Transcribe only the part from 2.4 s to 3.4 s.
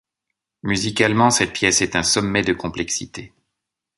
de complexité.